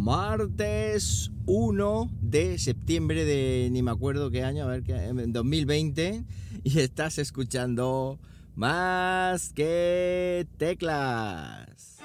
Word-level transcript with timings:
martes 0.00 1.30
1 1.44 2.10
de 2.22 2.58
septiembre 2.58 3.26
de 3.26 3.68
ni 3.70 3.82
me 3.82 3.90
acuerdo 3.90 4.30
qué 4.30 4.42
año, 4.42 4.64
a 4.64 4.66
ver, 4.66 4.82
qué, 4.82 4.94
2020, 4.94 6.24
y 6.64 6.78
estás 6.80 7.18
escuchando 7.18 8.18
más 8.54 9.52
que 9.52 10.46
teclas. 10.56 11.98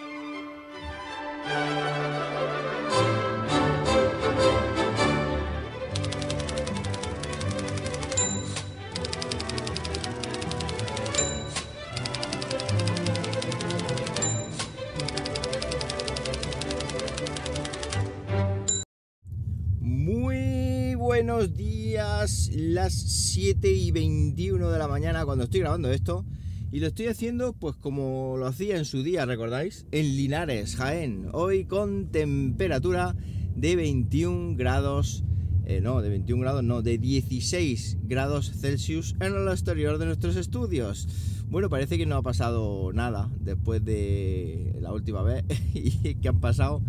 Buenos 21.16 21.56
días, 21.56 22.52
las 22.54 22.92
7 22.92 23.72
y 23.72 23.92
21 23.92 24.70
de 24.70 24.78
la 24.78 24.90
mañana 24.90 25.24
cuando 25.24 25.46
estoy 25.46 25.62
grabando 25.62 25.90
esto. 25.90 26.26
Y 26.74 26.82
lo 26.82 26.88
estoy 26.88 27.08
haciendo 27.08 27.54
pues 27.54 27.78
como 27.78 28.36
lo 28.38 28.48
hacía 28.48 28.76
en 28.76 28.84
su 28.84 29.02
día, 29.02 29.26
¿recordáis? 29.26 29.86
En 29.94 30.18
Linares, 30.18 30.76
Jaén. 30.76 31.30
Hoy 31.32 31.64
con 31.64 32.12
temperatura 32.12 33.16
de 33.56 33.78
21 33.78 34.58
grados, 34.58 35.24
eh, 35.64 35.80
no, 35.80 36.02
de 36.02 36.10
21 36.10 36.42
grados, 36.42 36.66
no, 36.66 36.82
de 36.82 36.98
16 36.98 38.00
grados 38.04 38.52
Celsius 38.52 39.16
en 39.22 39.36
el 39.36 39.48
exterior 39.48 39.98
de 40.00 40.08
nuestros 40.08 40.36
estudios. 40.36 41.08
Bueno, 41.48 41.70
parece 41.70 41.98
que 41.98 42.06
no 42.06 42.18
ha 42.18 42.24
pasado 42.24 42.92
nada 42.92 43.32
después 43.40 43.86
de 43.86 44.76
la 44.82 44.92
última 44.92 45.22
vez 45.22 45.46
y 45.74 46.16
que 46.16 46.28
han 46.28 46.42
pasado 46.42 46.82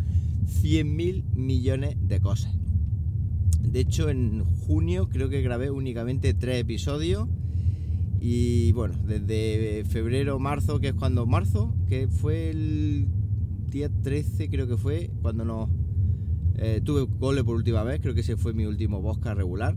100.000 0.47 1.23
millones 1.37 1.97
de 2.01 2.21
cosas. 2.21 2.66
De 3.61 3.81
hecho, 3.81 4.09
en 4.09 4.45
junio 4.45 5.09
creo 5.09 5.29
que 5.29 5.43
grabé 5.43 5.71
únicamente 5.71 6.35
tres 6.35 6.61
episodios. 6.61 7.29
Y 8.21 8.73
bueno, 8.73 8.95
desde 9.07 9.85
febrero, 9.85 10.39
marzo, 10.39 10.81
que 10.81 10.89
es 10.89 10.95
cuando 10.95 11.27
marzo, 11.27 11.75
que 11.89 12.09
fue 12.09 12.51
el 12.51 13.07
día 13.71 13.91
13, 14.03 14.49
creo 14.49 14.67
que 14.67 14.77
fue, 14.77 15.11
cuando 15.23 15.45
no 15.45 15.69
eh, 16.57 16.81
tuve 16.83 17.07
cole 17.19 17.45
por 17.45 17.57
última 17.57 17.83
vez, 17.83 18.01
creo 18.01 18.15
que 18.15 18.21
ese 18.21 18.37
fue 18.37 18.55
mi 18.55 18.65
último 18.65 19.03
bosca 19.03 19.35
regular. 19.35 19.77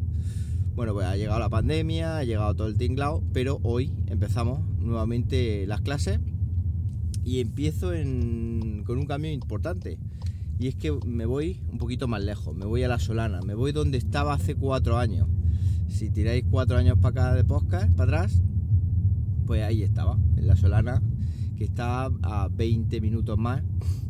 Bueno, 0.75 0.93
pues 0.93 1.05
ha 1.05 1.17
llegado 1.17 1.39
la 1.39 1.49
pandemia, 1.49 2.17
ha 2.17 2.23
llegado 2.23 2.55
todo 2.55 2.67
el 2.67 2.77
tinglao, 2.77 3.21
pero 3.33 3.59
hoy 3.63 3.91
empezamos 4.07 4.61
nuevamente 4.79 5.67
las 5.67 5.81
clases 5.81 6.19
y 7.25 7.41
empiezo 7.41 7.89
con 7.89 8.97
un 8.97 9.05
cambio 9.05 9.31
importante. 9.31 9.99
Y 10.59 10.67
es 10.67 10.75
que 10.75 10.91
me 11.05 11.25
voy 11.25 11.61
un 11.71 11.77
poquito 11.77 12.09
más 12.09 12.21
lejos, 12.21 12.53
me 12.53 12.65
voy 12.65 12.83
a 12.83 12.89
la 12.89 12.99
Solana, 12.99 13.41
me 13.41 13.53
voy 13.53 13.71
donde 13.71 13.97
estaba 13.97 14.33
hace 14.33 14.55
cuatro 14.55 14.97
años. 14.97 15.27
Si 15.87 16.09
tiráis 16.09 16.43
cuatro 16.51 16.77
años 16.77 16.97
para 16.99 17.29
acá 17.29 17.33
de 17.33 17.45
podcast, 17.45 17.95
para 17.95 18.17
atrás, 18.23 18.41
pues 19.47 19.63
ahí 19.63 19.83
estaba, 19.83 20.19
en 20.35 20.47
la 20.47 20.57
Solana, 20.57 21.01
que 21.57 21.63
está 21.63 22.11
a 22.23 22.49
20 22.49 22.99
minutos 22.99 23.37
más 23.37 23.63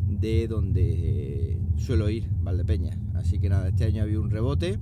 de 0.09 0.47
donde 0.47 1.59
suelo 1.77 2.09
ir, 2.09 2.27
Valdepeña. 2.41 2.97
Así 3.13 3.37
que 3.37 3.47
nada, 3.47 3.69
este 3.69 3.85
año 3.85 4.01
había 4.01 4.19
un 4.19 4.31
rebote, 4.31 4.79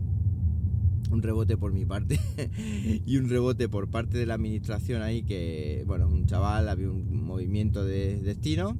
un 1.12 1.22
rebote 1.22 1.58
por 1.58 1.74
mi 1.74 1.86
parte 1.86 2.18
y 3.06 3.18
un 3.18 3.28
rebote 3.28 3.68
por 3.68 3.90
parte 3.90 4.18
de 4.18 4.26
la 4.26 4.36
administración 4.36 5.02
ahí 5.02 5.24
que, 5.24 5.84
bueno, 5.86 6.08
un 6.08 6.28
chaval, 6.28 6.70
había 6.70 6.90
un 6.90 7.26
movimiento 7.26 7.84
de 7.84 8.22
destino 8.22 8.78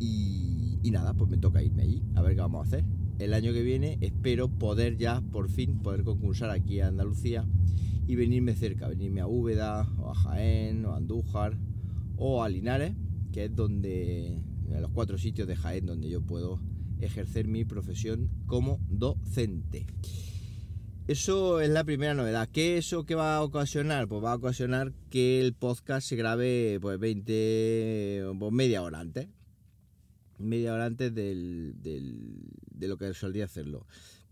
y 0.00 0.41
y 0.82 0.90
nada, 0.90 1.14
pues 1.14 1.30
me 1.30 1.38
toca 1.38 1.62
irme 1.62 1.82
allí, 1.82 2.02
a 2.14 2.22
ver 2.22 2.34
qué 2.34 2.40
vamos 2.40 2.60
a 2.60 2.68
hacer. 2.68 2.84
El 3.18 3.34
año 3.34 3.52
que 3.52 3.62
viene 3.62 3.98
espero 4.00 4.48
poder 4.48 4.96
ya, 4.96 5.20
por 5.20 5.48
fin, 5.48 5.78
poder 5.78 6.02
concursar 6.02 6.50
aquí 6.50 6.80
a 6.80 6.88
Andalucía 6.88 7.46
y 8.06 8.16
venirme 8.16 8.54
cerca, 8.54 8.88
venirme 8.88 9.20
a 9.20 9.28
Úbeda, 9.28 9.88
o 9.98 10.10
a 10.10 10.14
Jaén, 10.14 10.84
o 10.84 10.92
a 10.92 10.96
Andújar, 10.96 11.56
o 12.16 12.42
a 12.42 12.48
Linares, 12.48 12.94
que 13.32 13.44
es 13.44 13.54
donde, 13.54 14.40
los 14.68 14.90
cuatro 14.90 15.18
sitios 15.18 15.46
de 15.46 15.54
Jaén 15.54 15.86
donde 15.86 16.08
yo 16.08 16.20
puedo 16.20 16.60
ejercer 17.00 17.46
mi 17.46 17.64
profesión 17.64 18.28
como 18.46 18.80
docente. 18.88 19.86
Eso 21.06 21.60
es 21.60 21.68
la 21.68 21.84
primera 21.84 22.14
novedad. 22.14 22.48
¿Qué 22.52 22.78
eso 22.78 23.04
que 23.04 23.14
va 23.14 23.36
a 23.36 23.42
ocasionar? 23.42 24.08
Pues 24.08 24.22
va 24.22 24.32
a 24.32 24.36
ocasionar 24.36 24.92
que 25.10 25.40
el 25.40 25.52
podcast 25.52 26.08
se 26.08 26.16
grabe 26.16 26.78
pues 26.80 26.98
20 26.98 28.24
o 28.24 28.38
pues, 28.38 28.52
media 28.52 28.82
hora 28.82 29.00
antes 29.00 29.28
media 30.42 30.74
hora 30.74 30.86
antes 30.86 31.14
del, 31.14 31.74
de 31.80 32.88
lo 32.88 32.96
que 32.96 33.14
solía 33.14 33.44
hacerlo. 33.44 33.86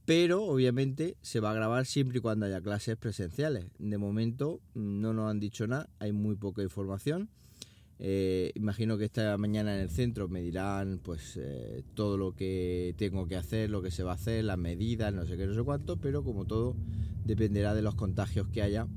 Pero 0.05 0.43
obviamente 0.45 1.17
se 1.23 1.41
va 1.41 1.51
a 1.53 1.55
grabar 1.55 1.87
siempre 1.87 2.19
y 2.19 2.21
cuando 2.21 2.47
haya 2.47 2.61
clases 2.61 2.97
presenciales. 2.97 3.67
De 3.79 3.99
momento 3.99 4.61
no 4.75 5.13
nos 5.13 5.31
han 5.31 5.41
dicho 5.41 5.67
nada, 5.67 5.89
hay 5.99 6.13
muy 6.13 6.37
poca 6.37 6.63
información. 6.63 7.29
Eh, 8.03 8.53
imagino 8.55 8.97
que 8.97 9.05
esta 9.05 9.37
mañana 9.37 9.75
en 9.75 9.83
el 9.83 9.91
centro 9.91 10.27
me 10.27 10.41
dirán 10.41 11.01
pues 11.05 11.37
eh, 11.37 11.83
todo 11.93 12.17
lo 12.17 12.35
que 12.35 12.95
tengo 12.97 13.29
que 13.29 13.37
hacer, 13.37 13.69
lo 13.69 13.83
que 13.83 13.91
se 13.91 14.03
va 14.03 14.13
a 14.13 14.15
hacer, 14.15 14.43
las 14.45 14.57
medidas, 14.57 15.13
no 15.13 15.27
sé 15.27 15.37
qué, 15.37 15.47
no 15.47 15.55
sé 15.55 15.63
cuánto, 15.63 15.99
pero 15.99 16.25
como 16.25 16.47
todo 16.47 16.75
dependerá 17.27 17.75
de 17.75 17.83
los 17.83 17.95
contagios 17.95 18.49
que 18.49 18.63
haya 18.63 18.89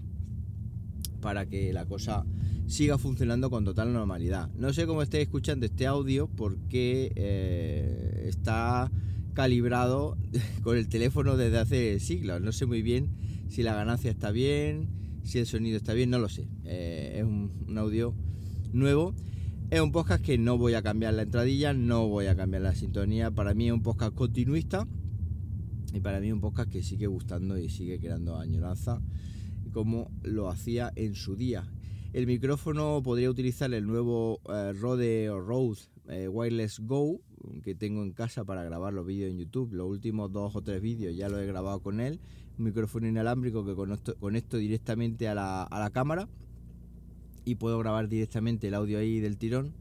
para 1.19 1.46
que 1.46 1.73
la 1.73 1.85
cosa 1.85 2.25
siga 2.68 2.97
funcionando 2.97 3.50
con 3.50 3.66
total 3.66 3.94
normalidad. 3.94 4.50
No 4.56 4.74
sé 4.74 4.85
cómo 4.85 5.01
estáis 5.01 5.24
escuchando 5.24 5.66
este 5.66 5.85
audio 5.85 6.28
porque 6.28 7.12
eh, 7.16 8.25
está 8.28 8.91
calibrado 9.34 10.18
con 10.63 10.78
el 10.78 10.88
teléfono 10.88 11.38
desde 11.38 11.59
hace 11.59 12.00
siglos. 12.00 12.41
No 12.41 12.52
sé 12.52 12.66
muy 12.66 12.81
bien 12.81 13.09
si 13.50 13.63
la 13.63 13.75
ganancia 13.75 14.12
está 14.12 14.31
bien, 14.31 14.88
si 15.23 15.40
el 15.40 15.46
sonido 15.46 15.78
está 15.78 15.94
bien, 15.94 16.09
no 16.09 16.19
lo 16.19 16.29
sé. 16.29 16.47
Eh, 16.66 17.16
es 17.18 17.23
un, 17.23 17.52
un, 17.68 17.78
audio 17.78 18.13
nuevo. 18.72 19.13
Es 19.69 19.81
un 19.81 19.91
podcast 19.91 20.23
que 20.23 20.38
no 20.38 20.57
voy 20.57 20.73
a 20.75 20.81
cambiar 20.81 21.13
la 21.13 21.23
entradilla, 21.23 21.73
no 21.73 22.07
voy 22.07 22.28
a 22.28 22.35
cambiar 22.35 22.63
la 22.63 22.75
sintonía. 22.75 23.31
Para 23.31 23.53
mí 23.53 23.68
es 23.68 23.73
un 23.73 23.81
podcast 23.81 24.13
continuista 24.13 24.88
y 25.94 26.00
para 26.00 26.19
mí 26.19 26.28
es 26.28 26.34
un 26.34 26.41
podcast 26.41 26.72
que 26.72 26.84
sigue 26.84 27.07
gustando 27.07 27.57
y 27.57 27.69
sigue 27.69 28.00
creando 28.00 28.38
añoranza 28.38 29.02
como 29.72 30.12
lo 30.23 30.50
hacía 30.50 30.91
en 30.96 31.16
su 31.16 31.35
día. 31.35 31.66
El 32.13 32.28
micrófono 32.28 33.01
podría 33.03 33.28
utilizar 33.28 33.74
el 33.74 33.88
nuevo 33.88 34.40
eh, 34.47 34.72
Rode 34.74 35.29
Rode 35.29 35.79
eh, 36.09 36.28
Wireless 36.28 36.79
Go 36.81 37.19
que 37.63 37.74
tengo 37.74 38.03
en 38.03 38.12
casa 38.12 38.46
para 38.46 38.63
grabar 38.63 38.94
los 38.94 39.03
vídeos 39.03 39.31
en 39.31 39.40
YouTube. 39.40 39.74
Los 39.74 39.90
últimos 39.90 40.31
dos 40.31 40.56
o 40.56 40.62
tres 40.62 40.79
vídeos 40.79 41.16
ya 41.16 41.28
lo 41.28 41.40
he 41.40 41.47
grabado 41.47 41.79
con 41.81 42.00
él. 42.00 42.19
Un 42.59 42.66
micrófono 42.66 43.07
inalámbrico 43.07 43.66
que 43.66 43.73
conecto, 44.19 44.57
directamente 44.57 45.28
a 45.28 45.34
la, 45.34 45.90
cámara 45.91 46.29
y 47.46 47.56
puedo 47.56 47.79
grabar 47.79 48.07
directamente 48.07 48.68
el 48.68 48.75
audio 48.75 49.00
ahí 49.00 49.19
del 49.19 49.38
tirón. 49.40 49.73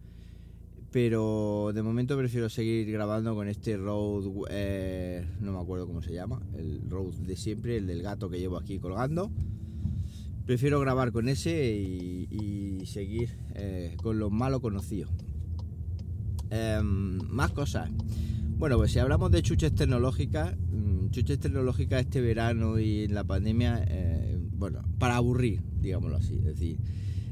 Pero 0.91 1.73
de 1.75 1.83
momento 1.83 2.17
prefiero 2.17 2.49
seguir 2.49 2.91
grabando 2.91 3.35
con 3.35 3.47
este 3.47 3.77
Rode, 3.77 4.31
eh, 4.49 5.27
no 5.39 5.53
me 5.53 5.61
acuerdo 5.61 5.87
cómo 5.87 6.01
se 6.01 6.15
llama, 6.15 6.41
el 6.57 6.81
Rode 6.89 7.27
de 7.27 7.37
siempre, 7.37 7.77
el 7.77 7.87
del 7.87 8.03
gato 8.03 8.31
que 8.31 8.39
llevo 8.39 8.57
aquí 8.57 8.79
colgando 8.79 9.31
prefiero 10.47 10.81
grabar 10.81 11.13
con 11.13 11.29
ese 11.29 11.75
y, 11.75 12.85
seguir 12.87 13.31
eh, 13.55 13.97
con 14.03 14.19
lo 14.19 14.29
malo 14.29 14.61
conocido. 14.61 15.09
Em, 16.51 17.19
más 17.31 17.53
cosas. 17.53 17.91
Bueno, 18.59 18.77
pues 18.77 18.93
si 18.93 18.99
hablamos 18.99 19.31
de 19.31 19.41
chuches 19.43 19.75
tecnológicas, 19.75 20.57
mm, 20.57 21.11
chuches 21.11 21.39
tecnológicas 21.39 22.03
este 22.03 22.21
verano 22.21 22.79
y 22.79 23.05
en 23.05 23.15
la 23.15 23.25
pandemia, 23.25 23.85
eh, 23.87 24.39
bueno, 24.59 24.83
para 24.99 25.17
aburrir, 25.17 25.63
digámoslo 25.81 26.17
así. 26.17 26.35
Es 26.39 26.45
decir, 26.45 26.79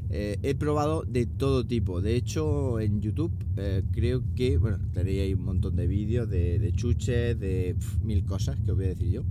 eh, 0.08 0.38
he 0.42 0.54
probado 0.54 1.02
de 1.02 1.26
todo 1.26 1.66
tipo. 1.66 2.00
De 2.00 2.16
hecho, 2.16 2.80
en 2.80 3.00
YouTube 3.00 3.32
creo 3.92 4.22
que, 4.34 4.56
bueno, 4.56 4.78
tenéis 4.92 5.20
ahí 5.20 5.34
un 5.34 5.44
montón 5.44 5.76
de 5.76 5.86
vídeos 5.86 6.30
de, 6.30 6.72
chuches, 6.74 7.38
de 7.38 7.76
mil 8.02 8.24
cosas 8.24 8.58
que 8.60 8.70
os 8.70 8.76
voy 8.76 8.86
a 8.86 8.90
decir 8.90 9.10
yo. 9.10 9.22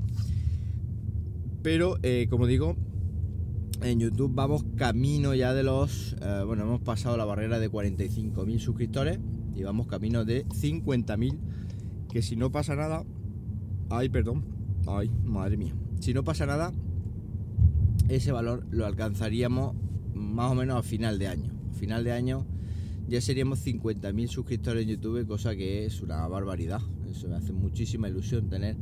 Pero, 1.64 1.98
como 2.30 2.46
digo, 2.46 2.78
en 3.82 4.00
YouTube 4.00 4.34
vamos 4.34 4.66
camino 4.76 5.34
ya 5.34 5.54
de 5.54 5.64
los... 5.64 6.16
Eh, 6.22 6.44
bueno, 6.46 6.64
hemos 6.64 6.82
pasado 6.82 7.18
la 7.18 7.26
barrera 7.26 7.60
de 7.60 7.72
45.000 7.72 8.60
suscriptores 8.60 9.20
y 9.56 9.64
vamos 9.64 9.88
camino 9.88 10.26
de 10.26 10.46
50.000. 10.48 11.38
Que 12.12 12.22
si 12.22 12.36
no 12.36 12.52
pasa 12.52 12.76
nada... 12.76 13.06
Ay, 13.90 14.10
perdón. 14.10 14.46
Ay, 14.88 15.10
madre 15.24 15.58
mía. 15.58 15.74
Si 16.00 16.14
no 16.14 16.24
pasa 16.24 16.46
nada, 16.46 16.74
ese 18.08 18.32
valor 18.32 18.66
lo 18.72 18.86
alcanzaríamos 18.86 19.76
más 20.14 20.52
o 20.52 20.56
menos 20.56 20.78
a 20.78 20.84
final 20.84 21.20
de 21.20 21.28
año. 21.28 21.54
final 21.74 22.04
de 22.04 22.12
año 22.12 22.46
ya 23.08 23.22
seríamos 23.22 23.66
50.000 23.66 24.28
suscriptores 24.28 24.84
en 24.84 24.90
YouTube, 24.90 25.26
cosa 25.26 25.56
que 25.56 25.86
es 25.86 26.02
una 26.02 26.28
barbaridad. 26.28 26.82
Eso 27.10 27.28
me 27.28 27.36
hace 27.36 27.54
muchísima 27.54 28.08
ilusión 28.08 28.50
tener 28.50 28.78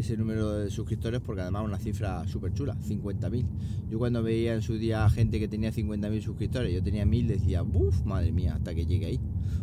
ese 0.00 0.16
número 0.16 0.52
de 0.58 0.70
suscriptores 0.70 1.20
porque 1.20 1.42
además 1.42 1.64
una 1.64 1.78
cifra 1.78 2.26
súper 2.26 2.52
chula, 2.54 2.76
50.000. 2.76 3.44
Yo 3.90 3.98
cuando 3.98 4.22
veía 4.22 4.54
en 4.54 4.62
su 4.62 4.78
día 4.78 5.08
gente 5.10 5.38
que 5.38 5.48
tenía 5.48 5.72
50.000 5.72 6.22
suscriptores, 6.22 6.72
yo 6.72 6.82
tenía 6.82 7.04
1.000, 7.04 7.26
decía, 7.26 7.62
uff, 7.62 8.04
madre 8.04 8.32
mía, 8.32 8.54
hasta 8.54 8.74
que 8.74 8.86
llegue 8.86 9.06
ahí. 9.06 9.20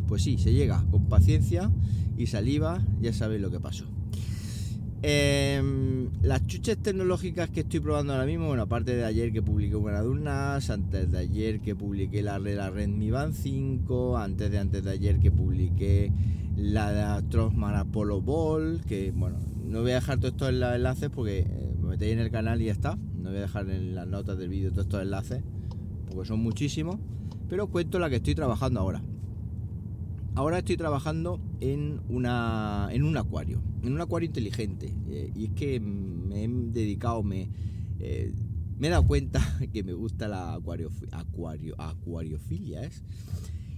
Pues 0.08 0.22
sí, 0.22 0.38
se 0.38 0.52
llega 0.52 0.84
con 0.90 1.08
paciencia 1.08 1.70
y 2.16 2.26
saliva, 2.26 2.82
ya 3.00 3.12
sabéis 3.12 3.42
lo 3.42 3.50
que 3.50 3.60
pasó. 3.60 3.86
Em, 5.02 6.10
las 6.22 6.46
chuches 6.46 6.78
tecnológicas 6.78 7.50
que 7.50 7.60
estoy 7.60 7.80
probando 7.80 8.12
ahora 8.12 8.26
mismo, 8.26 8.48
bueno, 8.48 8.62
aparte 8.62 8.96
de 8.96 9.04
ayer 9.04 9.30
que 9.32 9.42
publiqué 9.42 9.76
Buenas 9.76 10.70
antes 10.70 11.12
de 11.12 11.18
ayer 11.18 11.60
que 11.60 11.76
publiqué 11.76 12.22
la, 12.22 12.38
la 12.38 12.70
Redmi 12.70 13.10
Band 13.10 13.34
5, 13.34 14.16
antes 14.16 14.50
de 14.50 14.58
antes 14.58 14.84
de 14.84 14.90
ayer 14.90 15.18
que 15.18 15.30
publiqué 15.30 16.10
la 16.56 17.18
de 17.18 17.28
Trosman 17.28 17.74
Apollo 17.74 18.22
Ball, 18.22 18.80
que 18.88 19.12
bueno, 19.14 19.36
no 19.66 19.82
voy 19.82 19.90
a 19.90 19.96
dejar 19.96 20.18
todos 20.18 20.32
estos 20.32 20.50
enlaces 20.50 21.10
porque 21.10 21.40
eh, 21.40 21.74
me 21.80 21.88
metéis 21.88 22.12
en 22.12 22.20
el 22.20 22.30
canal 22.30 22.62
y 22.62 22.66
ya 22.66 22.72
está. 22.72 22.96
No 22.96 23.30
voy 23.30 23.38
a 23.38 23.42
dejar 23.42 23.68
en 23.68 23.94
las 23.94 24.06
notas 24.06 24.38
del 24.38 24.48
vídeo 24.48 24.70
todos 24.70 24.84
estos 24.84 25.02
enlaces 25.02 25.42
porque 26.10 26.28
son 26.28 26.40
muchísimos, 26.40 26.96
pero 27.48 27.64
os 27.64 27.70
cuento 27.70 27.98
la 27.98 28.08
que 28.08 28.16
estoy 28.16 28.34
trabajando 28.34 28.80
ahora. 28.80 29.02
Ahora 30.34 30.58
estoy 30.58 30.76
trabajando 30.76 31.40
en, 31.60 32.00
una, 32.08 32.88
en 32.92 33.04
un 33.04 33.16
acuario, 33.16 33.62
en 33.82 33.92
un 33.92 34.00
acuario 34.00 34.26
inteligente. 34.26 34.94
Eh, 35.08 35.30
y 35.34 35.46
es 35.46 35.50
que 35.52 35.80
me 35.80 36.44
he 36.44 36.48
dedicado, 36.48 37.22
me, 37.22 37.48
eh, 37.98 38.32
me 38.78 38.88
he 38.88 38.90
dado 38.90 39.06
cuenta 39.06 39.40
que 39.72 39.82
me 39.82 39.94
gusta 39.94 40.28
la 40.28 40.54
acuario, 40.54 40.90
acuario, 41.12 41.74
acuariofilia. 41.78 42.88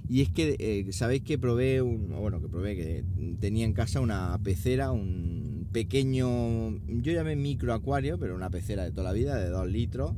Y 0.08 0.22
es 0.22 0.30
que 0.30 0.88
sabéis 0.92 1.22
que 1.22 1.38
probé, 1.38 1.82
un, 1.82 2.08
bueno, 2.08 2.40
que 2.40 2.48
probé, 2.48 2.74
que 2.74 3.04
tenía 3.40 3.64
en 3.64 3.72
casa 3.72 4.00
una 4.00 4.38
pecera, 4.42 4.90
un 4.90 5.37
pequeño, 5.72 6.70
yo 6.88 7.12
llamé 7.12 7.36
micro 7.36 7.74
acuario, 7.74 8.18
pero 8.18 8.34
una 8.34 8.50
pecera 8.50 8.84
de 8.84 8.90
toda 8.90 9.04
la 9.04 9.12
vida, 9.12 9.36
de 9.36 9.48
2 9.48 9.68
litros, 9.68 10.12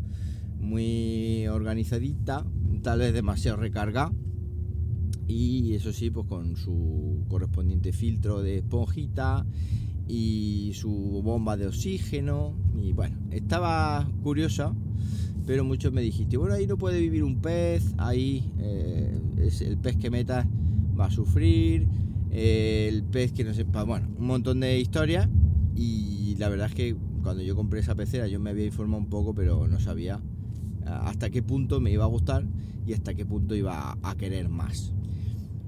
muy 0.58 1.47
organizadita, 1.49 2.44
tal 2.82 3.00
vez 3.00 3.12
demasiado 3.12 3.56
recargada 3.56 4.12
y 5.31 5.75
eso 5.75 5.93
sí, 5.93 6.11
pues 6.11 6.26
con 6.26 6.56
su 6.56 7.25
correspondiente 7.29 7.93
filtro 7.93 8.43
de 8.43 8.58
esponjita 8.58 9.47
y 10.08 10.73
su 10.75 10.91
bomba 11.23 11.56
de 11.56 11.69
oxígeno. 11.69 12.56
Y 12.75 12.93
bueno, 12.93 13.17
estaba 13.31 14.08
curiosa, 14.23 14.75
pero 15.46 15.64
muchos 15.64 15.93
me 15.93 16.03
dijiste, 16.03 16.37
bueno, 16.37 16.55
ahí 16.55 16.67
no 16.67 16.76
puede 16.76 16.99
vivir 16.99 17.23
un 17.23 17.41
pez, 17.41 17.94
ahí 17.99 18.53
eh, 18.58 19.20
es 19.38 19.61
el 19.61 19.79
pez 19.79 19.96
que 19.96 20.11
metas 20.11 20.46
va 20.99 21.06
a 21.06 21.11
sufrir, 21.11 21.87
el 22.32 23.05
pez 23.05 23.32
que 23.32 23.44
no 23.44 23.55
sepa, 23.55 23.85
bueno, 23.85 24.08
un 24.19 24.26
montón 24.26 24.61
de 24.61 24.81
historias. 24.81 25.29
Y 25.75 26.37
la 26.38 26.49
verdad 26.49 26.69
es 26.69 26.75
que 26.75 26.96
cuando 27.22 27.43
yo 27.43 27.55
compré 27.55 27.81
esa 27.81 27.94
pecera 27.94 28.26
yo 28.26 28.40
me 28.40 28.50
había 28.50 28.67
informado 28.67 29.02
un 29.02 29.08
poco, 29.08 29.34
pero 29.34 29.69
no 29.69 29.78
sabía 29.78 30.20
hasta 30.84 31.31
qué 31.31 31.43
punto 31.43 31.81
me 31.81 31.93
iba 31.93 32.05
a 32.05 32.08
gustar 32.08 32.44
y 32.87 32.93
hasta 32.93 33.14
qué 33.14 33.25
punto 33.25 33.55
iba 33.55 33.96
a 34.02 34.14
querer 34.17 34.49
más. 34.49 34.93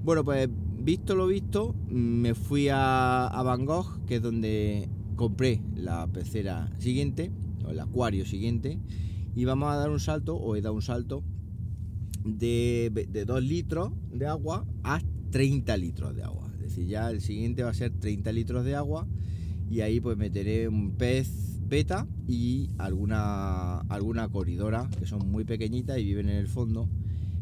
Bueno, 0.03 0.23
pues 0.23 0.49
visto 0.79 1.15
lo 1.15 1.27
visto, 1.27 1.75
me 1.87 2.35
fui 2.35 2.67
a, 2.69 3.27
a 3.27 3.43
Van 3.43 3.65
Gogh, 3.65 4.05
que 4.05 4.17
es 4.17 4.21
donde 4.21 4.89
compré 5.15 5.61
la 5.75 6.07
pecera 6.07 6.69
siguiente, 6.79 7.31
o 7.65 7.69
el 7.69 7.79
acuario 7.79 8.25
siguiente, 8.25 8.79
y 9.35 9.45
vamos 9.45 9.71
a 9.71 9.77
dar 9.77 9.89
un 9.89 9.99
salto, 9.99 10.35
o 10.35 10.55
he 10.55 10.61
dado 10.61 10.75
un 10.75 10.81
salto, 10.81 11.23
de, 12.25 13.07
de 13.09 13.25
2 13.25 13.43
litros 13.43 13.91
de 14.11 14.27
agua 14.27 14.65
a 14.83 14.99
30 15.31 15.75
litros 15.77 16.15
de 16.15 16.23
agua. 16.23 16.51
Es 16.55 16.61
decir, 16.61 16.87
ya 16.87 17.09
el 17.09 17.21
siguiente 17.21 17.63
va 17.63 17.69
a 17.69 17.73
ser 17.73 17.91
30 17.91 18.31
litros 18.31 18.65
de 18.65 18.75
agua 18.75 19.07
y 19.73 19.81
ahí 19.81 19.99
pues 19.99 20.15
meteré 20.17 20.67
un 20.67 20.91
pez 20.91 21.59
beta 21.67 22.07
y 22.27 22.69
alguna, 22.77 23.79
alguna 23.89 24.29
corridora 24.29 24.87
que 24.99 25.07
son 25.07 25.31
muy 25.31 25.45
pequeñitas 25.45 25.97
y 25.97 26.03
viven 26.03 26.29
en 26.29 26.37
el 26.37 26.47
fondo 26.47 26.87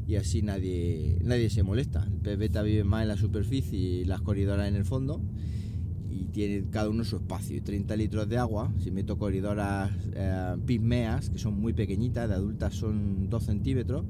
y 0.07 0.15
así 0.15 0.41
nadie, 0.41 1.17
nadie 1.25 1.49
se 1.49 1.61
molesta. 1.61 2.05
El 2.05 2.21
pez 2.21 2.37
beta 2.37 2.61
vive 2.61 2.85
más 2.85 3.01
en 3.01 3.09
la 3.09 3.17
superficie 3.17 3.77
y 3.77 4.05
las 4.05 4.21
corridoras 4.21 4.69
en 4.69 4.75
el 4.75 4.85
fondo 4.85 5.21
y 6.09 6.27
tiene 6.27 6.69
cada 6.69 6.89
uno 6.89 7.03
su 7.03 7.17
espacio. 7.17 7.57
Y 7.57 7.61
30 7.61 7.97
litros 7.97 8.29
de 8.29 8.37
agua, 8.37 8.71
si 8.79 8.91
meto 8.91 9.17
corridoras 9.17 9.91
eh, 10.13 10.55
que 11.33 11.37
son 11.37 11.59
muy 11.59 11.73
pequeñitas, 11.73 12.29
de 12.29 12.35
adultas 12.35 12.73
son 12.75 13.29
2 13.29 13.43
centímetros, 13.43 14.05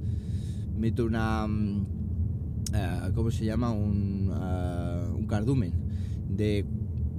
meto 0.78 1.06
una, 1.06 1.48
mm, 1.48 1.86
eh, 2.76 3.12
¿cómo 3.16 3.32
se 3.32 3.46
llama? 3.46 3.72
Un, 3.72 4.32
eh, 4.32 5.06
un 5.18 5.26
cardumen 5.26 5.74
de 6.30 6.66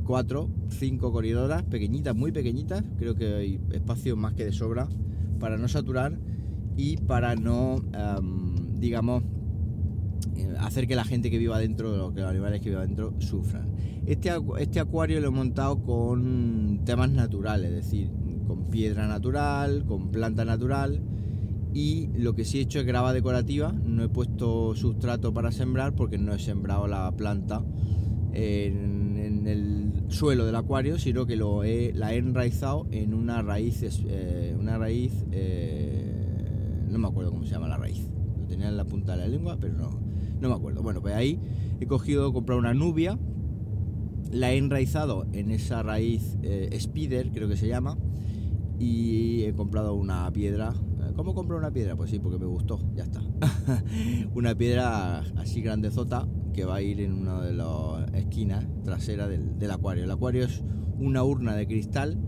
4, 0.03 0.49
5 0.69 1.13
corridoras 1.13 1.63
pequeñitas, 1.65 2.15
muy 2.15 2.33
pequeñitas, 2.33 2.83
creo 2.99 3.15
que 3.15 3.35
hay 3.35 3.61
espacio 3.73 4.17
más 4.17 4.35
que 4.35 4.45
de 4.45 4.53
sobra 4.53 4.89
para 5.39 5.57
no 5.57 5.69
saturar 5.69 6.19
y 6.77 6.97
para 6.99 7.35
no... 7.37 7.83
Em, 7.93 8.53
digamos, 8.83 9.23
eh, 10.37 10.55
hacer 10.59 10.89
que 10.89 10.97
la 10.97 11.05
gente 11.05 11.31
que 11.31 11.39
viva 11.39 11.59
dentro, 11.59 12.13
que 12.13 12.21
los 12.21 12.29
animales 12.29 12.61
que 12.61 12.71
vivan 12.71 12.89
dentro, 12.89 13.15
sufran. 13.21 13.71
Este, 14.07 14.31
este 14.59 14.81
acuario 14.81 15.21
lo 15.21 15.29
he 15.29 15.31
montado 15.31 15.83
con 15.83 16.81
temas 16.85 17.11
naturales, 17.13 17.71
es 17.71 17.77
decir, 17.77 18.11
con 18.47 18.71
piedra 18.71 19.07
natural, 19.07 19.85
con 19.87 20.11
planta 20.11 20.45
natural. 20.45 21.01
Y 21.73 22.09
lo 22.19 22.35
que 22.35 22.45
sí 22.45 22.59
he 22.59 22.63
hecho 22.63 22.81
es 22.81 22.87
grava 22.87 23.13
decorativa, 23.13 23.73
no 23.73 24.03
he 24.03 24.09
puesto 24.09 24.75
sustrato 24.75 25.33
para 25.33 25.53
sembrar 25.53 25.95
porque 25.95 26.19
no 26.19 26.35
he 26.35 26.39
sembrado 26.39 26.87
la 26.87 27.11
planta 27.13 27.65
en, 28.33 29.47
el 29.47 29.82
suelo 30.13 30.45
del 30.47 30.57
acuario, 30.57 30.99
sino 30.99 31.27
que 31.27 31.37
lo 31.37 31.65
he, 31.65 31.93
la 31.95 32.15
he 32.15 32.19
enraizado 32.19 32.87
en 32.91 33.15
una 33.15 33.43
raíz, 33.43 33.83
eh, 33.83 34.57
una 34.59 34.79
raíz, 34.79 35.13
eh, 35.33 36.87
no 36.89 36.99
me 36.99 37.09
acuerdo 37.09 37.31
cómo 37.31 37.45
se 37.45 37.51
llama 37.51 37.69
la 37.69 37.77
raíz, 37.77 38.09
tenía 38.49 38.69
en 38.69 38.77
la 38.77 38.85
punta 38.85 39.13
de 39.13 39.19
la 39.19 39.29
lengua, 39.29 39.59
pero 39.61 39.75
no, 39.75 40.01
no 40.41 40.49
me 40.49 40.55
acuerdo. 40.55 40.83
Bueno, 40.83 41.01
pues 41.01 41.15
ahí 41.15 41.41
he 41.81 41.87
cogido, 41.87 42.33
comprar 42.33 42.59
una 42.59 42.75
nubia, 42.75 43.19
la 44.31 44.53
he 44.53 44.57
enraizado 44.57 45.27
en 45.33 45.51
esa 45.51 45.83
raíz 45.83 46.37
eh, 46.43 46.69
Spider, 46.73 47.31
creo 47.33 47.49
que 47.49 47.57
se 47.57 47.69
llama, 47.69 47.99
y 48.79 49.45
he 49.45 49.53
comprado 49.55 49.95
una 49.95 50.31
piedra. 50.33 50.75
Eh, 51.01 51.13
¿Cómo 51.15 51.35
compro 51.35 51.57
una 51.59 51.71
piedra? 51.71 51.97
Pues 51.97 52.11
sí, 52.11 52.19
porque 52.19 52.39
me 52.39 52.47
gustó, 52.47 52.81
ya 52.95 53.05
está. 53.05 53.23
una 54.35 54.55
piedra 54.55 55.21
así 55.37 55.61
grandezota 55.61 56.27
que 56.53 56.65
va 56.65 56.77
a 56.77 56.83
ir 56.83 57.01
en 57.01 57.13
una 57.13 57.41
de 57.43 57.53
las 57.53 58.13
esquinas 58.15 58.67
traseras 58.85 59.29
del, 59.29 59.71
acuario. 59.71 60.05
El 60.05 60.11
acuario 60.11 60.45
es 60.45 60.63
una 60.99 61.25
urna 61.25 61.55
de 61.55 61.67
cristal 61.67 62.19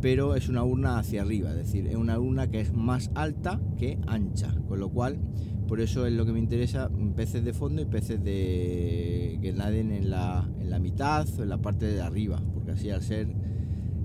pero 0.00 0.34
es 0.34 0.48
una 0.48 0.62
urna 0.62 0.98
hacia 0.98 1.22
arriba, 1.22 1.50
es 1.50 1.56
decir, 1.56 1.86
es 1.86 1.96
una 1.96 2.18
urna 2.18 2.48
que 2.48 2.60
es 2.60 2.72
más 2.74 3.10
alta 3.14 3.60
que 3.78 3.98
ancha, 4.06 4.54
con 4.68 4.78
lo 4.78 4.90
cual 4.90 5.18
por 5.66 5.80
eso 5.80 6.06
es 6.06 6.12
lo 6.12 6.24
que 6.24 6.32
me 6.32 6.38
interesa, 6.38 6.90
peces 7.16 7.44
de 7.44 7.52
fondo 7.52 7.82
y 7.82 7.86
peces 7.86 8.22
de 8.22 9.38
que 9.42 9.52
naden 9.52 9.90
en 9.90 10.10
la, 10.10 10.48
en 10.60 10.70
la 10.70 10.78
mitad 10.78 11.26
o 11.38 11.42
en 11.42 11.48
la 11.48 11.58
parte 11.58 11.86
de 11.86 12.00
arriba, 12.00 12.40
porque 12.54 12.72
así 12.72 12.90
al 12.90 13.02
ser, 13.02 13.34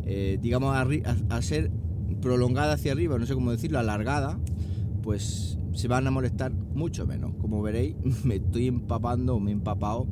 eh, 0.06 0.40
digamos, 0.42 0.76
al 0.76 1.44
ser 1.44 1.72
prolongada 2.22 2.74
hacia 2.74 2.94
arriba, 2.94 3.18
no 3.20 3.26
sé 3.26 3.34
cómo 3.34 3.52
decirlo, 3.52 3.78
alargada, 3.78 4.40
pues 5.04 5.60
se 5.74 5.88
van 5.88 6.08
a 6.08 6.12
molestar 6.12 6.52
mucho 6.74 7.06
menos. 7.06 7.34
Como 7.42 7.62
veréis, 7.62 7.96
me 8.24 8.36
estoy 8.36 8.68
empapando, 8.68 9.40
me 9.40 9.52
he 9.52 9.54
empapado 9.54 10.08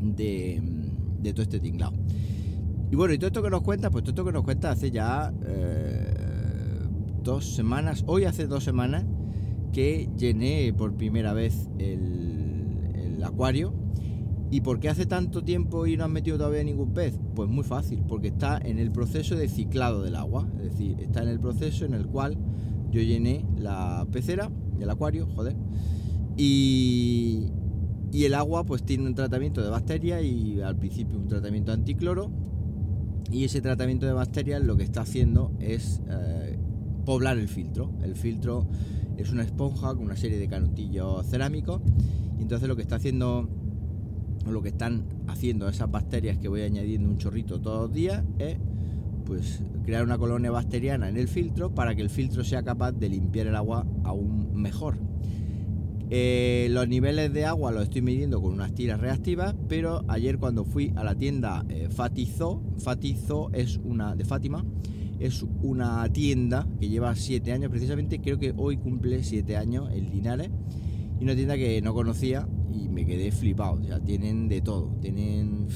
de, 0.00 0.62
de 1.20 1.32
todo 1.32 1.42
este 1.42 1.60
tinglado. 1.60 1.92
Y 2.90 2.96
bueno, 2.96 3.14
y 3.14 3.18
todo 3.18 3.28
esto 3.28 3.42
que 3.42 3.50
nos 3.50 3.62
cuenta, 3.62 3.90
pues 3.90 4.02
todo 4.02 4.10
esto 4.10 4.24
que 4.24 4.32
nos 4.32 4.42
cuenta 4.42 4.72
hace 4.72 4.90
ya 4.90 5.32
eh, 5.46 6.12
dos 7.22 7.54
semanas, 7.54 8.02
hoy 8.06 8.24
hace 8.24 8.48
dos 8.48 8.64
semanas, 8.64 9.04
que 9.72 10.08
llené 10.16 10.72
por 10.76 10.94
primera 10.94 11.32
vez 11.32 11.68
el, 11.78 13.22
acuario. 13.22 13.74
¿Y 14.50 14.62
por 14.62 14.80
qué 14.80 14.88
hace 14.88 15.06
tanto 15.06 15.44
tiempo 15.44 15.86
y 15.86 15.96
no 15.96 16.04
has 16.04 16.10
metido 16.10 16.38
todavía 16.38 16.64
ningún 16.64 16.92
pez? 16.92 17.20
Pues 17.36 17.48
muy 17.48 17.62
fácil, 17.62 18.02
porque 18.08 18.28
está 18.28 18.58
en 18.58 18.78
el 18.80 18.90
proceso 18.90 19.36
de 19.36 19.48
ciclado 19.48 20.02
del 20.02 20.16
agua. 20.16 20.48
Es 20.56 20.70
decir, 20.70 20.98
está 21.00 21.22
en 21.22 21.28
el 21.28 21.38
proceso 21.38 21.84
en 21.84 21.94
el 21.94 22.06
cual 22.06 22.36
yo 22.90 23.00
llené 23.02 23.44
la 23.56 24.06
pecera, 24.10 24.50
el 24.80 24.90
acuario, 24.90 25.26
joder. 25.34 25.56
Y, 26.36 27.50
y 28.12 28.24
el 28.24 28.34
agua 28.34 28.64
pues 28.64 28.82
tiene 28.82 29.06
un 29.06 29.14
tratamiento 29.14 29.62
de 29.62 29.70
bacterias 29.70 30.22
y 30.22 30.60
al 30.60 30.76
principio 30.76 31.18
un 31.18 31.28
tratamiento 31.28 31.72
anticloro. 31.72 32.30
Y 33.30 33.44
ese 33.44 33.60
tratamiento 33.60 34.06
de 34.06 34.12
bacterias 34.12 34.62
lo 34.62 34.76
que 34.76 34.82
está 34.82 35.02
haciendo 35.02 35.52
es 35.60 36.02
eh, 36.08 36.58
poblar 37.04 37.38
el 37.38 37.48
filtro. 37.48 37.92
El 38.02 38.16
filtro 38.16 38.66
es 39.16 39.30
una 39.30 39.42
esponja 39.42 39.94
con 39.94 40.04
una 40.04 40.16
serie 40.16 40.38
de 40.38 40.48
canutillos 40.48 41.26
cerámicos 41.26 41.82
y 42.38 42.42
entonces 42.42 42.68
lo 42.68 42.76
que 42.76 42.82
está 42.82 42.96
haciendo 42.96 43.48
lo 44.48 44.62
que 44.62 44.70
están 44.70 45.04
haciendo 45.28 45.68
esas 45.68 45.90
bacterias 45.90 46.38
que 46.38 46.48
voy 46.48 46.62
añadiendo 46.62 47.08
un 47.08 47.18
chorrito 47.18 47.60
todos 47.60 47.88
los 47.88 47.92
días 47.92 48.24
es 48.38 48.56
pues 49.26 49.62
crear 49.84 50.04
una 50.04 50.18
colonia 50.18 50.50
bacteriana 50.50 51.08
en 51.08 51.16
el 51.16 51.28
filtro 51.28 51.74
para 51.74 51.94
que 51.94 52.02
el 52.02 52.10
filtro 52.10 52.44
sea 52.44 52.62
capaz 52.62 52.92
de 52.92 53.08
limpiar 53.08 53.46
el 53.46 53.56
agua 53.56 53.86
aún 54.04 54.54
mejor. 54.54 54.98
Eh, 56.12 56.66
los 56.70 56.88
niveles 56.88 57.32
de 57.32 57.44
agua 57.44 57.70
los 57.70 57.84
estoy 57.84 58.02
midiendo 58.02 58.42
con 58.42 58.52
unas 58.52 58.74
tiras 58.74 59.00
reactivas, 59.00 59.54
pero 59.68 60.04
ayer 60.08 60.38
cuando 60.38 60.64
fui 60.64 60.92
a 60.96 61.04
la 61.04 61.14
tienda 61.14 61.64
eh, 61.68 61.88
Fatizo, 61.88 62.64
Fatizo 62.78 63.50
es 63.52 63.78
una 63.84 64.16
de 64.16 64.24
Fátima, 64.24 64.64
es 65.20 65.44
una 65.62 66.08
tienda 66.12 66.66
que 66.80 66.88
lleva 66.88 67.14
7 67.14 67.52
años 67.52 67.70
precisamente, 67.70 68.20
creo 68.20 68.40
que 68.40 68.52
hoy 68.56 68.76
cumple 68.76 69.22
7 69.22 69.56
años 69.56 69.88
en 69.92 70.10
Linares, 70.10 70.50
y 71.20 71.22
una 71.22 71.36
tienda 71.36 71.56
que 71.56 71.80
no 71.80 71.94
conocía 71.94 72.48
y 72.72 72.88
me 72.88 73.06
quedé 73.06 73.30
flipado, 73.30 73.74
o 73.74 73.84
sea, 73.84 74.00
tienen 74.00 74.48
de 74.48 74.62
todo, 74.62 74.96
tienen 75.00 75.68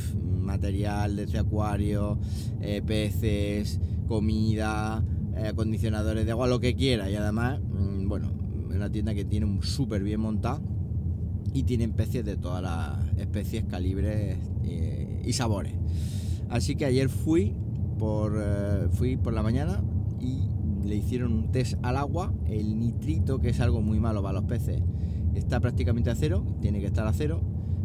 material 0.45 1.17
desde 1.17 1.39
acuario, 1.39 2.19
eh, 2.61 2.83
peces, 2.85 3.81
comida, 4.07 5.05
eh, 5.37 5.49
acondicionadores 5.49 6.25
de 6.25 6.31
agua, 6.31 6.47
lo 6.47 6.61
que 6.61 6.75
quiera, 6.75 7.11
y 7.11 7.17
además, 7.17 7.61
mm, 7.61 8.09
bueno, 8.09 8.31
es 8.71 8.77
una 8.77 8.91
tienda 8.91 9.15
que 9.15 9.25
tiene 9.25 9.61
súper 9.63 10.03
bien 10.03 10.21
montada 10.21 10.61
y 11.53 11.63
tienen 11.63 11.93
peces 11.93 12.25
de 12.25 12.37
todas 12.37 12.63
las 12.63 13.19
especies, 13.19 13.65
calibres 13.65 14.39
eh, 14.65 15.23
y 15.25 15.33
sabores. 15.33 15.75
Así 16.51 16.77
que 16.77 16.85
ayer 16.85 17.09
fui 17.09 17.55
por, 17.99 18.35
eh, 18.37 18.89
fui 18.93 19.17
por 19.17 19.33
la 19.33 19.43
mañana 19.43 19.83
y 20.21 20.49
le 20.87 20.97
hicieron 20.97 21.33
un 21.33 21.53
test 21.53 21.75
al 21.83 21.97
agua. 21.97 22.33
El 22.47 22.79
nitrito, 22.79 23.41
que 23.41 23.51
es 23.51 23.61
algo 23.61 23.81
muy 23.81 24.01
malo 24.01 24.23
para 24.23 24.35
los 24.35 24.45
peces, 24.45 24.83
está 25.35 25.61
prácticamente 25.61 26.11
a 26.11 26.15
cero, 26.15 26.45
tiene 26.61 26.81
que 26.81 26.87
estar 26.87 27.07
a 27.07 27.13
cero, 27.13 27.41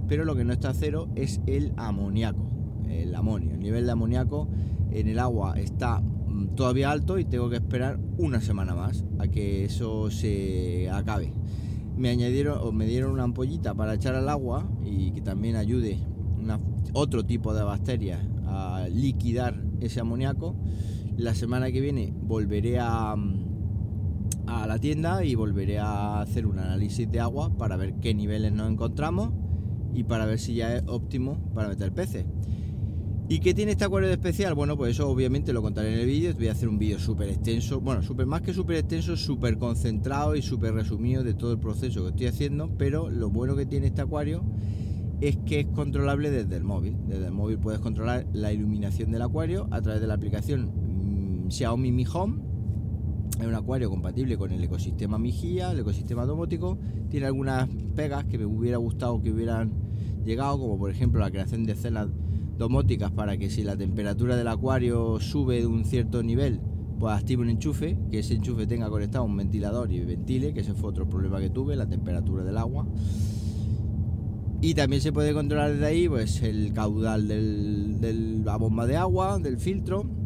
pero 0.10 0.26
lo 0.26 0.36
que 0.36 0.44
no 0.44 0.52
está 0.52 0.72
a 0.72 0.74
cero 0.74 1.08
es 1.16 1.40
el 1.46 1.72
amoníaco, 1.78 2.50
el 2.90 3.14
amonio. 3.14 3.54
El 3.54 3.60
nivel 3.60 3.86
de 3.86 3.92
amoníaco 3.92 4.50
en 4.90 5.08
el 5.08 5.20
agua 5.20 5.54
está 5.58 6.02
mm, 6.02 6.56
todavía 6.56 6.90
alto 6.90 7.20
y 7.20 7.26
tengo 7.26 7.48
que 7.50 7.58
esperar 7.58 8.00
una 8.18 8.42
semana 8.42 8.74
más 8.74 9.06
a 9.20 9.28
que 9.28 9.66
eso 9.66 10.10
se 10.10 10.90
acabe. 10.90 11.32
Me 11.96 12.10
añadieron 12.10 12.76
me 12.76 12.88
dieron 12.88 13.12
una 13.12 13.24
ampollita 13.24 13.76
para 13.76 13.94
echar 13.94 14.16
al 14.16 14.28
agua 14.30 14.68
y 14.84 15.12
que 15.12 15.22
también 15.22 15.56
ayude 15.56 16.00
otro 16.94 17.24
tipo 17.26 17.54
de 17.54 17.64
bacterias 17.64 18.20
a 18.48 18.88
liquidar 18.92 19.62
ese 19.80 20.00
amoníaco. 20.00 20.56
La 21.18 21.36
semana 21.36 21.72
que 21.72 21.82
viene 21.82 22.14
volveré 22.16 22.80
a, 22.80 23.16
a 24.48 24.68
la 24.68 24.80
tienda 24.80 25.24
y 25.24 25.36
volveré 25.36 25.78
a 25.78 26.22
hacer 26.22 26.48
un 26.48 26.58
análisis 26.58 27.12
de 27.12 27.20
agua 27.20 27.56
para 27.56 27.76
ver 27.76 27.96
qué 27.96 28.16
niveles 28.16 28.54
nos 28.54 28.72
encontramos 28.72 29.34
y 29.94 30.04
para 30.04 30.26
ver 30.26 30.40
si 30.40 30.56
ya 30.56 30.76
es 30.76 30.84
óptimo 30.88 31.52
para 31.54 31.70
meter 31.70 31.92
peces. 31.92 32.26
¿Y 33.32 33.42
qué 33.42 33.54
tiene 33.54 33.74
este 33.74 33.86
acuario 33.86 34.08
de 34.08 34.16
especial? 34.16 34.56
Bueno, 34.56 34.76
pues 34.76 34.94
eso 34.94 35.08
obviamente 35.08 35.54
lo 35.54 35.62
contaré 35.62 35.94
en 35.94 36.00
el 36.00 36.08
vídeo. 36.08 36.34
Voy 36.34 36.48
a 36.48 36.54
hacer 36.54 36.68
un 36.68 36.80
vídeo 36.80 36.98
súper 36.98 37.30
extenso, 37.30 37.80
bueno, 37.80 38.02
super, 38.02 38.26
más 38.26 38.42
que 38.42 38.56
súper 38.56 38.78
extenso, 38.78 39.16
súper 39.16 39.60
concentrado 39.60 40.36
y 40.36 40.42
súper 40.42 40.74
resumido 40.74 41.24
de 41.24 41.36
todo 41.36 41.52
el 41.52 41.60
proceso 41.60 42.02
que 42.02 42.10
estoy 42.10 42.26
haciendo. 42.26 42.72
Pero 42.76 43.12
lo 43.12 43.30
bueno 43.30 43.56
que 43.56 43.68
tiene 43.68 43.86
este 43.86 44.02
acuario 44.02 44.44
es 45.22 45.38
que 45.46 45.60
es 45.60 45.68
controlable 45.68 46.32
desde 46.32 46.56
el 46.56 46.64
móvil. 46.64 46.96
Desde 47.08 47.28
el 47.28 47.32
móvil 47.32 47.60
puedes 47.60 47.80
controlar 47.80 48.26
la 48.34 48.52
iluminación 48.52 49.12
del 49.12 49.22
acuario 49.22 49.68
a 49.70 49.80
través 49.80 50.02
de 50.02 50.08
la 50.08 50.16
aplicación 50.16 51.46
mm, 51.46 51.52
Xiaomi 51.52 51.92
Mi 51.92 52.06
Home. 52.12 52.49
Es 53.40 53.46
un 53.46 53.56
acuario 53.56 53.90
compatible 53.90 54.38
con 54.38 54.52
el 54.52 54.62
ecosistema 54.62 55.18
Mijía, 55.18 55.72
el 55.72 55.80
ecosistema 55.80 56.26
domótico. 56.26 56.78
Tiene 57.10 57.26
algunas 57.26 57.70
pegas 57.96 58.26
que 58.26 58.38
me 58.38 58.46
hubiera 58.46 58.78
gustado 58.78 59.22
que 59.22 59.32
hubieran 59.32 59.72
llegado, 60.26 60.60
como 60.60 60.78
por 60.78 60.92
ejemplo 60.92 61.22
la 61.22 61.32
creación 61.32 61.64
de 61.64 61.72
escenas 61.72 62.10
domóticas 62.58 63.12
para 63.12 63.38
que 63.38 63.50
si 63.50 63.64
la 63.64 63.78
temperatura 63.78 64.36
del 64.36 64.50
acuario 64.50 65.22
sube 65.22 65.62
de 65.62 65.68
un 65.68 65.86
cierto 65.86 66.22
nivel, 66.22 66.60
pues 67.00 67.14
active 67.14 67.42
un 67.42 67.50
enchufe, 67.50 67.98
que 68.12 68.20
ese 68.20 68.34
enchufe 68.34 68.68
tenga 68.68 68.90
conectado 68.90 69.24
un 69.24 69.38
ventilador 69.38 69.90
y 69.90 70.02
ventile, 70.02 70.54
que 70.54 70.60
ese 70.60 70.74
fue 70.74 70.90
otro 70.90 71.08
problema 71.08 71.40
que 71.40 71.50
tuve, 71.50 71.78
la 71.78 71.88
temperatura 71.88 72.44
del 72.44 72.58
agua. 72.58 72.86
Y 74.62 74.74
también 74.74 75.02
se 75.02 75.14
puede 75.14 75.34
controlar 75.34 75.72
desde 75.72 75.86
ahí 75.86 76.10
pues, 76.10 76.42
el 76.42 76.74
caudal 76.74 77.30
de 77.30 78.14
la 78.44 78.58
bomba 78.58 78.86
de 78.86 78.98
agua, 78.98 79.40
del 79.40 79.58
filtro. 79.58 80.19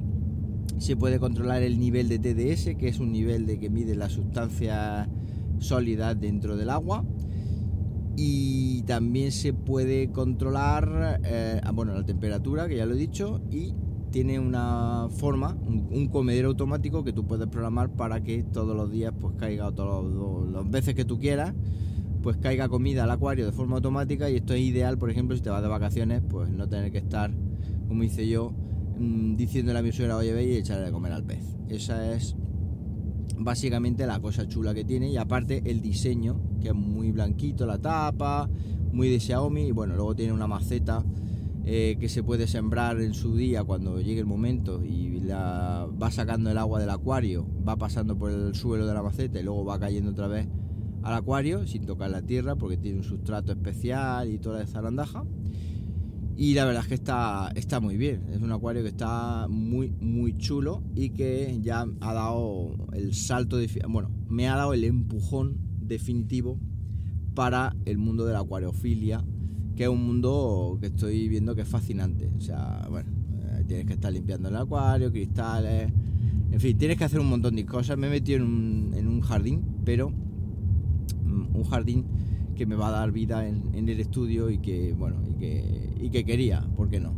Se 0.77 0.95
puede 0.95 1.19
controlar 1.19 1.63
el 1.63 1.79
nivel 1.79 2.09
de 2.09 2.19
TDS, 2.19 2.75
que 2.75 2.87
es 2.87 2.99
un 2.99 3.11
nivel 3.11 3.45
de 3.45 3.59
que 3.59 3.69
mide 3.69 3.95
la 3.95 4.09
sustancia 4.09 5.09
sólida 5.59 6.15
dentro 6.15 6.57
del 6.57 6.69
agua. 6.69 7.05
Y 8.15 8.83
también 8.83 9.31
se 9.31 9.53
puede 9.53 10.11
controlar 10.11 11.21
eh, 11.23 11.61
bueno, 11.73 11.93
la 11.93 12.05
temperatura, 12.05 12.67
que 12.67 12.77
ya 12.77 12.85
lo 12.85 12.93
he 12.93 12.97
dicho, 12.97 13.41
y 13.49 13.73
tiene 14.13 14.39
una 14.39 15.07
forma, 15.09 15.57
un, 15.65 16.07
comedero 16.07 16.49
automático 16.49 17.03
que 17.03 17.13
tú 17.13 17.25
puedes 17.25 17.47
programar 17.47 17.89
para 17.89 18.21
que 18.21 18.43
todos 18.43 18.77
los 18.77 18.91
días 18.91 19.11
pues 19.19 19.33
caiga, 19.39 19.71
todas 19.71 20.05
las 20.53 20.69
veces 20.69 20.93
que 20.93 21.03
tú 21.03 21.17
quieras, 21.17 21.55
pues 22.21 22.37
caiga 22.37 22.69
comida 22.69 23.05
al 23.05 23.11
acuario 23.11 23.43
de 23.47 23.51
forma 23.51 23.77
automática 23.77 24.29
y 24.29 24.35
esto 24.35 24.53
es 24.53 24.61
ideal, 24.61 24.99
por 24.99 25.09
ejemplo, 25.09 25.35
si 25.35 25.41
te 25.41 25.49
vas 25.49 25.63
de 25.63 25.67
vacaciones, 25.67 26.21
pues 26.29 26.51
no 26.51 26.69
tener 26.69 26.91
que 26.91 26.99
estar, 26.99 27.31
como 27.87 28.03
hice 28.03 28.27
yo, 28.27 28.53
mm, 29.03 29.35
diciéndole 29.35 29.79
a 29.79 29.81
mi 29.81 29.91
suegra, 29.91 30.17
oye, 30.17 30.33
ve 30.33 30.45
y 30.45 30.55
echarle 30.55 30.85
de 30.85 30.91
comer 30.91 31.11
al 31.11 31.23
pez. 31.23 31.43
Esa 31.69 32.13
es 32.13 32.35
básicamente 33.37 34.05
la 34.07 34.19
cosa 34.19 34.47
chula 34.47 34.73
que 34.73 34.83
tiene 34.83 35.09
y 35.09 35.17
aparte 35.17 35.61
el 35.65 35.81
diseño, 35.81 36.41
que 36.61 36.69
es 36.69 36.75
muy 36.75 37.11
blanquito 37.11 37.65
la 37.65 37.79
tapa, 37.79 38.49
muy 38.91 39.09
de 39.09 39.19
Xiaomi 39.19 39.67
y 39.67 39.71
bueno, 39.71 39.95
luego 39.95 40.15
tiene 40.15 40.33
una 40.33 40.47
maceta 40.47 41.03
eh, 41.65 41.97
que 41.99 42.09
se 42.09 42.23
puede 42.23 42.47
sembrar 42.47 42.99
en 43.01 43.13
su 43.13 43.35
día 43.35 43.63
cuando 43.63 43.99
llegue 44.01 44.19
el 44.19 44.25
momento 44.25 44.83
y 44.83 45.21
la, 45.21 45.87
va 46.01 46.11
sacando 46.11 46.51
el 46.51 46.57
agua 46.57 46.79
del 46.79 46.89
acuario, 46.89 47.47
va 47.67 47.77
pasando 47.77 48.17
por 48.17 48.31
el 48.31 48.53
suelo 48.53 48.85
de 48.85 48.93
la 48.93 49.01
maceta 49.01 49.39
y 49.39 49.43
luego 49.43 49.65
va 49.65 49.79
cayendo 49.79 50.11
otra 50.11 50.27
vez 50.27 50.47
al 51.03 51.13
acuario 51.13 51.65
sin 51.67 51.85
tocar 51.85 52.09
la 52.09 52.21
tierra 52.21 52.55
porque 52.55 52.77
tiene 52.77 52.97
un 52.97 53.03
sustrato 53.03 53.51
especial 53.51 54.29
y 54.29 54.39
toda 54.39 54.61
esa 54.61 54.73
zarandaja. 54.73 55.25
Y 56.35 56.55
la 56.55 56.65
verdad 56.65 56.81
es 56.83 56.87
que 56.87 56.95
está, 56.95 57.51
está 57.55 57.79
muy 57.79 57.95
bien. 57.95 58.23
Es 58.31 58.41
un 58.41 58.51
acuario 58.51 58.81
que 58.81 58.89
está 58.89 59.47
muy, 59.47 59.91
muy 60.01 60.35
chulo 60.37 60.83
y 60.95 61.09
que 61.11 61.59
ya 61.61 61.85
ha 62.01 62.13
dado 62.13 62.75
el 62.93 63.13
salto, 63.13 63.57
de, 63.57 63.69
bueno, 63.87 64.09
me 64.29 64.47
ha 64.47 64.55
dado 64.55 64.73
el 64.73 64.83
empujón 64.83 65.57
definitivo 65.79 66.59
para 67.35 67.75
el 67.85 67.97
mundo 67.97 68.25
de 68.25 68.33
la 68.33 68.39
acuariofilia, 68.39 69.23
que 69.75 69.83
es 69.83 69.89
un 69.89 70.05
mundo 70.05 70.77
que 70.79 70.87
estoy 70.87 71.27
viendo 71.29 71.55
que 71.55 71.61
es 71.61 71.67
fascinante. 71.67 72.31
O 72.35 72.41
sea, 72.41 72.87
bueno, 72.89 73.11
eh, 73.51 73.63
tienes 73.67 73.85
que 73.85 73.93
estar 73.93 74.11
limpiando 74.11 74.49
el 74.49 74.55
acuario, 74.55 75.11
cristales, 75.11 75.91
en 76.53 76.59
fin, 76.59 76.77
tienes 76.77 76.97
que 76.97 77.03
hacer 77.03 77.19
un 77.19 77.29
montón 77.29 77.55
de 77.55 77.65
cosas. 77.65 77.97
Me 77.97 78.07
he 78.07 78.09
metido 78.11 78.37
en 78.37 78.43
un, 78.43 78.93
en 78.95 79.07
un 79.07 79.21
jardín, 79.21 79.63
pero 79.83 80.11
mm, 80.11 81.55
un 81.55 81.63
jardín 81.63 82.05
que 82.63 82.67
me 82.67 82.75
va 82.77 82.87
a 82.87 82.91
dar 82.91 83.11
vida 83.11 83.45
en, 83.45 83.89
el 83.89 83.99
estudio 83.99 84.49
y 84.49 84.57
que, 84.59 84.93
bueno, 84.93 85.17
y 85.27 86.09
que, 86.09 86.23
quería, 86.23 86.65
¿por 86.77 86.89
qué 86.89 87.01
no? 87.01 87.13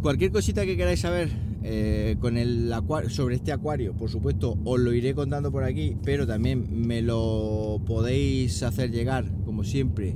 Cualquier 0.00 0.30
cosita 0.30 0.64
que 0.64 0.76
queráis 0.76 1.00
saber 1.00 1.28
eh, 1.64 2.14
con 2.20 2.36
el 2.36 2.72
sobre 3.08 3.34
este 3.34 3.50
acuario, 3.50 3.94
por 3.94 4.10
supuesto, 4.10 4.56
os 4.64 4.78
lo 4.78 4.92
iré 4.92 5.12
contando 5.12 5.50
por 5.50 5.64
aquí, 5.64 5.96
pero 6.04 6.24
también 6.24 6.86
me 6.86 7.02
lo 7.02 7.80
podéis 7.84 8.62
hacer 8.62 8.92
llegar, 8.92 9.24
como 9.44 9.64
siempre, 9.64 10.14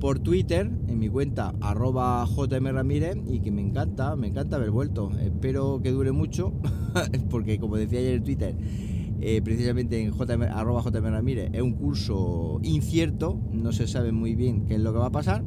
por 0.00 0.18
Twitter, 0.18 0.68
en 0.88 0.98
mi 0.98 1.08
cuenta 1.08 1.54
arroba 1.60 2.26
jmramírez, 2.26 3.18
y 3.28 3.38
que 3.38 3.52
me 3.52 3.62
encanta, 3.62 4.16
me 4.16 4.26
encanta 4.26 4.56
haber 4.56 4.72
vuelto. 4.72 5.12
Espero 5.20 5.80
que 5.80 5.92
dure 5.92 6.10
mucho, 6.10 6.54
porque 7.30 7.60
como 7.60 7.76
decía 7.76 8.00
ayer 8.00 8.14
en 8.14 8.24
Twitter, 8.24 8.56
eh, 9.20 9.42
precisamente 9.42 10.00
en 10.02 10.12
JM, 10.12 10.42
arroba 10.42 10.82
Ramírez, 10.82 11.50
es 11.52 11.60
un 11.60 11.72
curso 11.72 12.58
incierto, 12.62 13.38
no 13.52 13.72
se 13.72 13.86
sabe 13.86 14.12
muy 14.12 14.34
bien 14.34 14.64
qué 14.64 14.76
es 14.76 14.80
lo 14.80 14.92
que 14.92 14.98
va 14.98 15.06
a 15.06 15.12
pasar. 15.12 15.44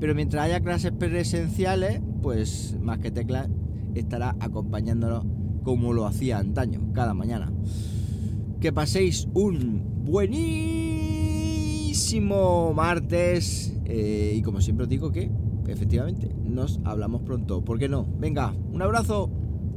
Pero 0.00 0.14
mientras 0.14 0.44
haya 0.44 0.60
clases 0.60 0.92
presenciales, 0.92 2.00
pues 2.22 2.76
más 2.80 2.98
que 2.98 3.10
teclas 3.10 3.48
estará 3.94 4.36
acompañándonos 4.40 5.26
como 5.62 5.92
lo 5.92 6.06
hacía 6.06 6.38
antaño, 6.38 6.92
cada 6.92 7.12
mañana. 7.14 7.52
Que 8.60 8.72
paséis 8.72 9.28
un 9.34 10.04
buenísimo 10.04 10.74
martes 12.74 13.76
eh, 13.84 14.34
y 14.36 14.42
como 14.42 14.60
siempre 14.60 14.84
os 14.84 14.88
digo 14.88 15.12
que 15.12 15.30
efectivamente 15.68 16.34
nos 16.42 16.80
hablamos 16.84 17.22
pronto. 17.22 17.62
¿Por 17.64 17.78
qué 17.78 17.88
no? 17.88 18.06
Venga, 18.18 18.54
un 18.72 18.82
abrazo. 18.82 19.30